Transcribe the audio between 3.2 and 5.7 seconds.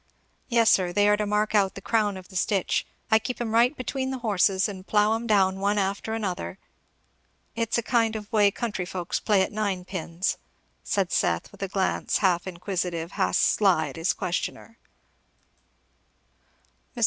'em right between the horses and plough 'em down